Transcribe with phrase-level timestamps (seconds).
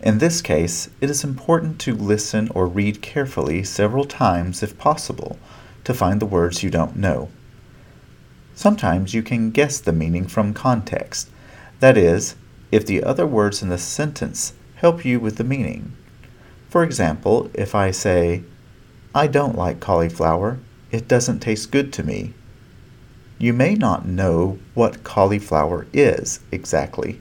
[0.00, 5.38] In this case, it is important to listen or read carefully several times if possible
[5.84, 7.30] to find the words you don't know.
[8.56, 11.28] Sometimes you can guess the meaning from context,
[11.80, 12.36] that is,
[12.72, 15.92] if the other words in the sentence help you with the meaning.
[16.70, 18.44] For example, if I say,
[19.14, 20.58] I don't like cauliflower,
[20.90, 22.32] it doesn't taste good to me,
[23.38, 27.20] you may not know what cauliflower is exactly,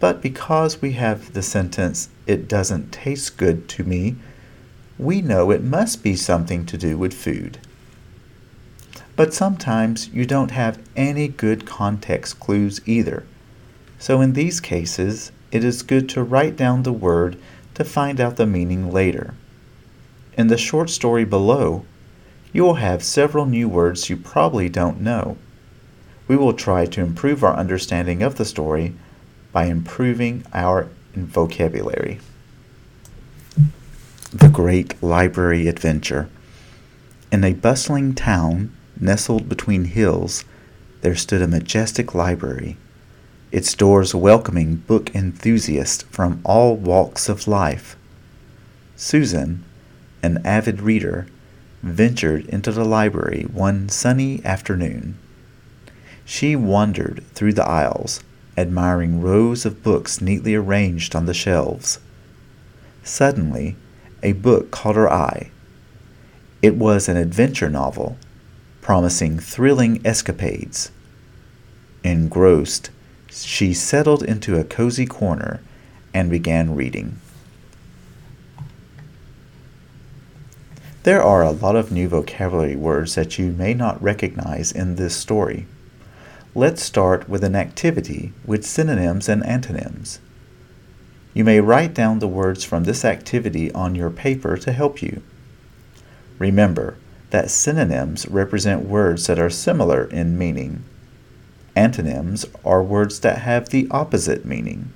[0.00, 4.16] but because we have the sentence, it doesn't taste good to me,
[4.98, 7.58] we know it must be something to do with food.
[9.18, 13.24] But sometimes you don't have any good context clues either.
[13.98, 17.36] So in these cases, it is good to write down the word
[17.74, 19.34] to find out the meaning later.
[20.34, 21.84] In the short story below,
[22.52, 25.36] you will have several new words you probably don't know.
[26.28, 28.94] We will try to improve our understanding of the story
[29.50, 32.20] by improving our vocabulary.
[34.32, 36.28] The Great Library Adventure.
[37.32, 40.44] In a bustling town nestled between hills,
[41.00, 42.76] there stood a majestic library,
[43.52, 47.96] its doors welcoming book enthusiasts from all walks of life.
[48.96, 49.64] Susan,
[50.22, 51.26] an avid reader,
[51.82, 55.16] ventured into the library one sunny afternoon.
[56.24, 58.20] She wandered through the aisles,
[58.56, 62.00] admiring rows of books neatly arranged on the shelves.
[63.04, 63.76] Suddenly,
[64.22, 65.50] a book caught her eye.
[66.60, 68.18] It was an adventure novel,
[68.88, 70.90] promising thrilling escapades.
[72.02, 72.88] Engrossed,
[73.28, 75.60] she settled into a cozy corner
[76.14, 77.20] and began reading.
[81.02, 85.14] There are a lot of new vocabulary words that you may not recognize in this
[85.14, 85.66] story.
[86.54, 90.18] Let's start with an activity with synonyms and antonyms.
[91.34, 95.20] You may write down the words from this activity on your paper to help you.
[96.38, 96.96] Remember
[97.30, 100.84] that synonyms represent words that are similar in meaning.
[101.76, 104.92] Antonyms are words that have the opposite meaning.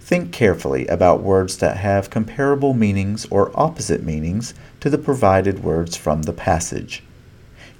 [0.00, 5.96] Think carefully about words that have comparable meanings or opposite meanings to the provided words
[5.96, 7.02] from the passage.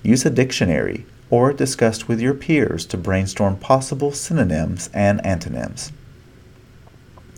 [0.03, 5.92] Use a dictionary or discuss with your peers to brainstorm possible synonyms and antonyms.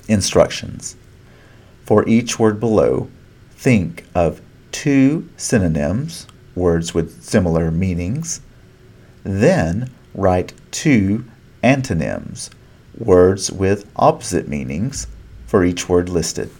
[0.08, 0.96] Instructions
[1.84, 3.08] For each word below,
[3.52, 4.40] think of
[4.72, 8.40] two synonyms, words with similar meanings.
[9.24, 11.24] Then write two
[11.62, 12.50] antonyms,
[12.96, 15.06] words with opposite meanings
[15.46, 16.50] for each word listed.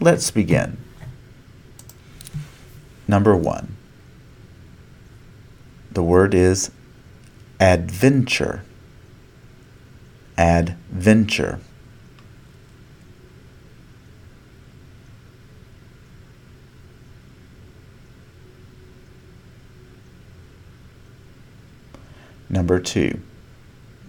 [0.00, 0.78] Let's begin.
[3.06, 3.76] Number one.
[5.92, 6.70] The word is
[7.60, 8.64] adventure.
[10.38, 11.60] Adventure.
[22.52, 23.18] Number two.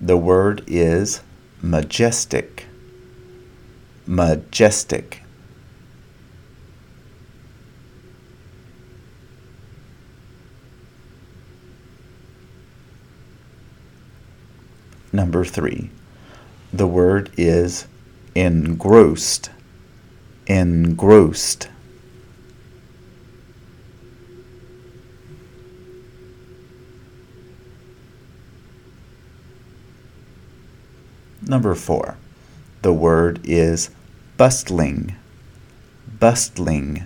[0.01, 1.22] The word is
[1.62, 2.66] majestic,
[4.06, 5.24] majestic.
[15.13, 15.90] Number three,
[16.74, 17.88] the word is
[18.36, 19.51] engrossed,
[20.48, 21.69] engrossed.
[31.45, 32.16] Number four,
[32.84, 33.90] the word is
[34.38, 35.16] bustling,
[36.19, 37.06] bustling.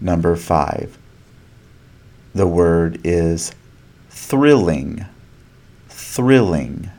[0.00, 0.98] Number five,
[2.34, 3.52] the word is
[4.08, 5.06] thrilling,
[5.88, 6.90] thrilling.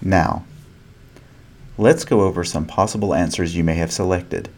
[0.00, 0.44] Now,
[1.76, 4.48] let's go over some possible answers you may have selected.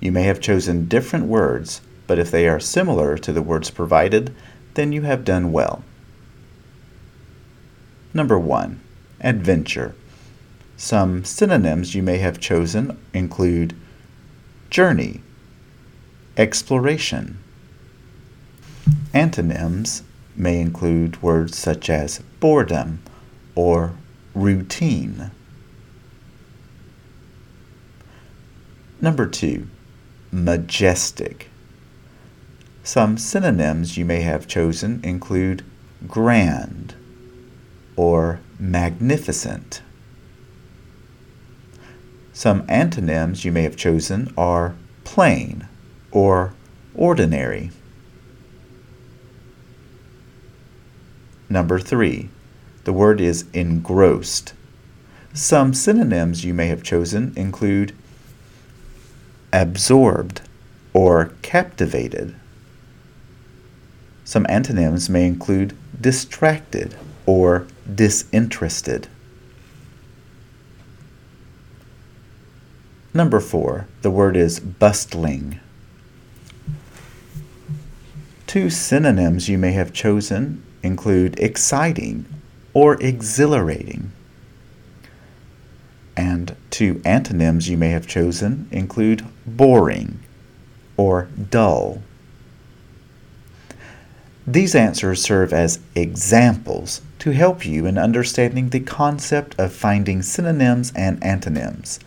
[0.00, 4.34] You may have chosen different words, but if they are similar to the words provided,
[4.74, 5.84] then you have done well.
[8.14, 8.80] Number 1.
[9.20, 9.94] Adventure.
[10.76, 13.74] Some synonyms you may have chosen include
[14.68, 15.20] journey,
[16.36, 17.38] exploration.
[19.14, 20.02] Antonyms
[20.34, 23.00] may include words such as boredom
[23.54, 23.94] or
[24.34, 25.30] routine.
[29.00, 29.66] Number two,
[30.30, 31.48] majestic.
[32.84, 35.64] Some synonyms you may have chosen include
[36.06, 36.94] grand
[37.96, 39.82] or magnificent.
[42.32, 44.74] Some antonyms you may have chosen are
[45.04, 45.68] plain
[46.10, 46.54] or
[46.94, 47.70] ordinary.
[51.48, 52.30] Number three,
[52.84, 54.54] the word is engrossed.
[55.34, 57.94] Some synonyms you may have chosen include
[59.52, 60.42] absorbed
[60.92, 62.34] or captivated.
[64.24, 66.96] Some antonyms may include distracted
[67.26, 69.08] or disinterested.
[73.14, 75.60] Number four, the word is bustling.
[78.46, 82.26] Two synonyms you may have chosen include exciting
[82.74, 84.12] or exhilarating.
[86.16, 90.20] And two antonyms you may have chosen include boring
[90.96, 92.02] or dull.
[94.46, 100.92] These answers serve as examples to help you in understanding the concept of finding synonyms
[100.96, 102.00] and antonyms.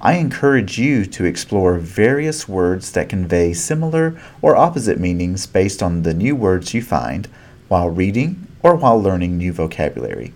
[0.00, 6.02] I encourage you to explore various words that convey similar or opposite meanings based on
[6.02, 7.26] the new words you find
[7.68, 10.32] while reading or while learning new vocabulary.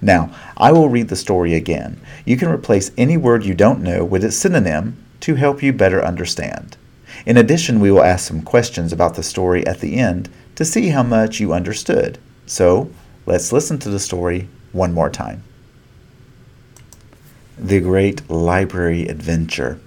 [0.00, 2.00] Now, I will read the story again.
[2.24, 6.04] You can replace any word you don't know with its synonym to help you better
[6.04, 6.76] understand.
[7.24, 10.88] In addition, we will ask some questions about the story at the end to see
[10.88, 12.18] how much you understood.
[12.46, 12.90] So,
[13.26, 15.44] let's listen to the story one more time.
[17.56, 19.78] The Great Library Adventure.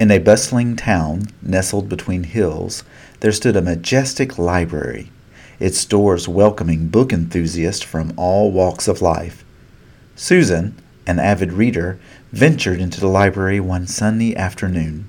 [0.00, 2.84] In a bustling town nestled between hills,
[3.20, 5.10] there stood a majestic library
[5.58, 9.44] its doors welcoming book enthusiasts from all walks of life.
[10.14, 10.74] Susan,
[11.06, 11.98] an avid reader,
[12.32, 15.06] ventured into the library one sunny afternoon.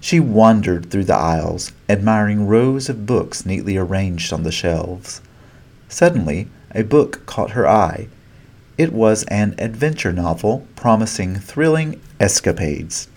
[0.00, 5.20] She wandered through the aisles, admiring rows of books neatly arranged on the shelves.
[5.88, 8.08] Suddenly, a book caught her eye.
[8.76, 13.08] It was an adventure novel promising thrilling escapades.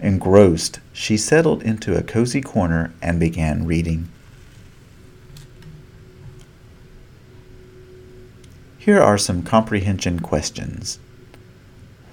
[0.00, 4.08] Engrossed, she settled into a cozy corner and began reading.
[8.80, 10.98] Here are some comprehension questions.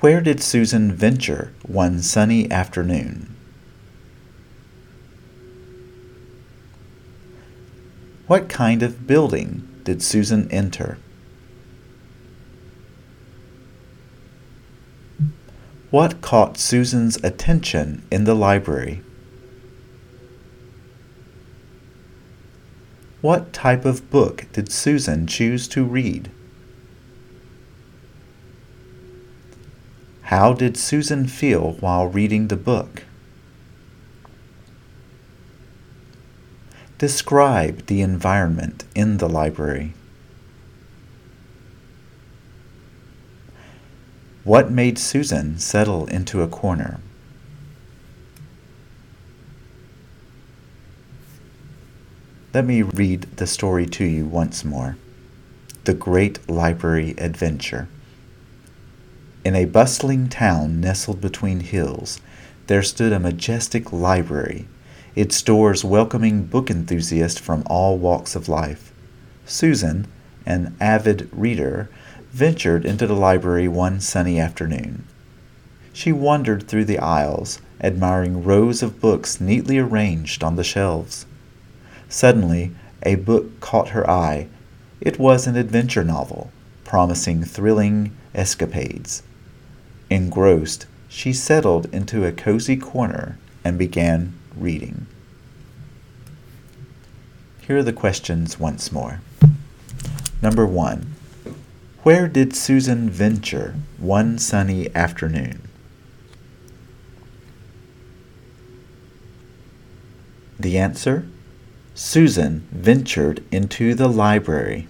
[0.01, 3.33] Where did Susan venture one sunny afternoon?
[8.27, 10.97] What kind of building did Susan enter?
[15.89, 19.01] What caught Susan's attention in the library?
[23.21, 26.29] What type of book did Susan choose to read?
[30.27, 33.03] How did Susan feel while reading the book?
[36.97, 39.93] Describe the environment in the library.
[44.43, 46.99] What made Susan settle into a corner?
[52.53, 54.97] Let me read the story to you once more.
[55.85, 57.87] The Great Library Adventure.
[59.47, 62.19] In a bustling town nestled between hills,
[62.65, 64.67] there stood a majestic library,
[65.15, 68.91] its doors welcoming book enthusiasts from all walks of life.
[69.45, 70.05] Susan,
[70.45, 71.89] an avid reader,
[72.33, 75.05] ventured into the library one sunny afternoon.
[75.93, 81.25] She wandered through the aisles, admiring rows of books neatly arranged on the shelves.
[82.09, 82.71] Suddenly,
[83.03, 84.47] a book caught her eye.
[84.99, 86.51] It was an adventure novel,
[86.83, 89.23] promising thrilling escapades.
[90.09, 95.07] Engrossed, she settled into a cozy corner and began reading.
[97.61, 99.19] Here are the questions once more.
[100.41, 101.13] Number one
[102.03, 105.67] Where did Susan venture one sunny afternoon?
[110.59, 111.27] The answer
[111.93, 114.87] Susan ventured into the library.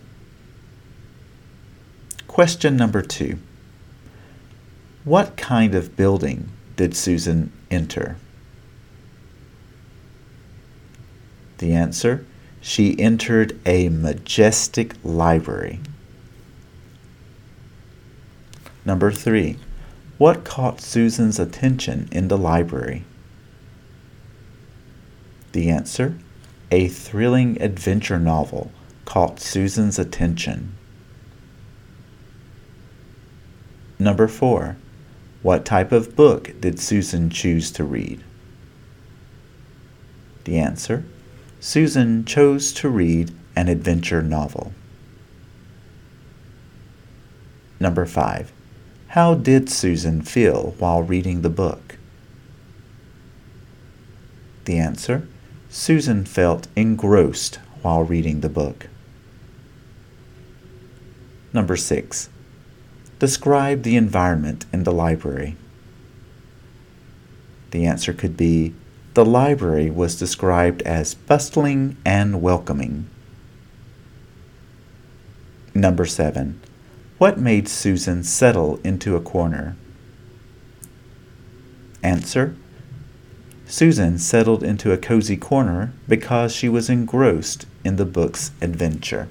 [2.28, 3.40] Question number two
[5.08, 8.18] What kind of building did Susan enter?
[11.60, 12.26] The answer
[12.60, 15.80] she entered a majestic library.
[18.84, 19.56] Number three,
[20.18, 23.06] what caught Susan's attention in the library?
[25.54, 26.18] The answer,
[26.70, 28.74] a thrilling adventure novel
[29.06, 30.76] caught Susan's attention.
[33.98, 34.76] Number four,
[35.42, 38.24] what type of book did Susan choose to read?
[40.46, 41.04] The answer,
[41.60, 44.74] Susan chose to read an adventure novel.
[47.80, 48.52] Number 5.
[49.10, 51.98] How did Susan feel while reading the book?
[54.66, 55.28] The answer
[55.70, 58.88] Susan felt engrossed while reading the book.
[61.54, 62.30] Number 6.
[63.20, 65.56] Describe the environment in the library.
[67.72, 68.74] The answer could be
[69.16, 73.10] the library was described as bustling and welcoming.
[75.74, 76.62] Number 7.
[77.18, 79.76] What made Susan settle into a corner?
[82.04, 82.56] Answer.
[83.66, 89.28] Susan settled into a cozy corner because she was engrossed in the book's adventure.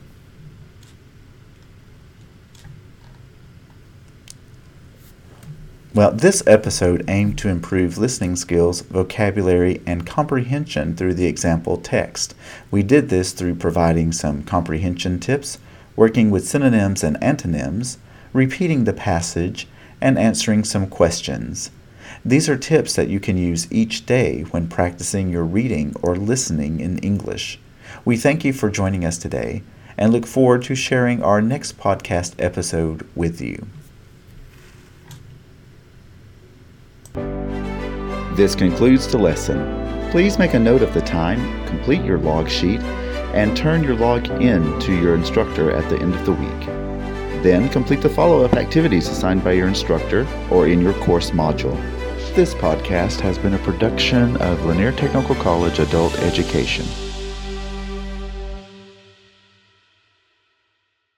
[5.96, 12.34] Well, this episode aimed to improve listening skills, vocabulary, and comprehension through the example text.
[12.70, 15.56] We did this through providing some comprehension tips,
[15.96, 17.96] working with synonyms and antonyms,
[18.34, 21.70] repeating the passage, and answering some questions.
[22.22, 26.78] These are tips that you can use each day when practicing your reading or listening
[26.78, 27.58] in English.
[28.04, 29.62] We thank you for joining us today
[29.96, 33.66] and look forward to sharing our next podcast episode with you.
[38.36, 40.10] This concludes the lesson.
[40.10, 42.82] Please make a note of the time, complete your log sheet,
[43.32, 46.66] and turn your log in to your instructor at the end of the week.
[47.42, 51.76] Then complete the follow up activities assigned by your instructor or in your course module.
[52.34, 56.84] This podcast has been a production of Lanier Technical College Adult Education.